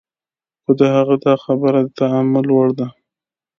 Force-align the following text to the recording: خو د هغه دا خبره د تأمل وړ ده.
خو 0.63 0.71
د 0.79 0.81
هغه 0.95 1.15
دا 1.25 1.33
خبره 1.43 1.79
د 1.83 1.87
تأمل 1.97 2.45
وړ 2.55 2.69
ده. 2.79 2.87